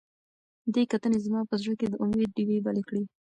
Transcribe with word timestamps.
دې 0.73 0.83
کتنې 0.91 1.17
زما 1.25 1.41
په 1.49 1.55
زړه 1.61 1.73
کې 1.79 1.87
د 1.89 1.93
امید 2.03 2.29
ډیوې 2.35 2.57
بلې 2.65 2.83
کړې. 2.87 3.03